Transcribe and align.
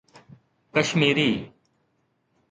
Kashmiri 0.73 1.27